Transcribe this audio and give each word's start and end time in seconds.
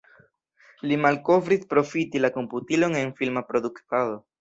Li 0.91 0.97
malkovris 1.03 1.69
profiti 1.75 2.25
la 2.25 2.33
komputilon 2.41 3.01
en 3.05 3.17
filma 3.23 3.49
produktado. 3.55 4.23